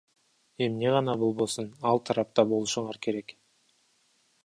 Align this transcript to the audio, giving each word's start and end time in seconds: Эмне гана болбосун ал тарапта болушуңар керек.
Эмне 0.67 0.89
гана 0.95 1.13
болбосун 1.25 1.69
ал 1.91 2.03
тарапта 2.09 2.49
болушуңар 2.55 3.03
керек. 3.09 3.39